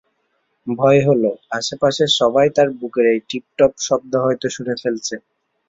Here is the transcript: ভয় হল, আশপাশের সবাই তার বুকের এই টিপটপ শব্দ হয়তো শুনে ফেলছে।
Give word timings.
ভয় 0.67 1.01
হল, 1.07 1.23
আশপাশের 1.51 2.09
সবাই 2.19 2.47
তার 2.55 2.69
বুকের 2.79 3.05
এই 3.13 3.19
টিপটপ 3.29 3.71
শব্দ 3.87 4.11
হয়তো 4.25 4.47
শুনে 4.55 4.75
ফেলছে। 4.81 5.15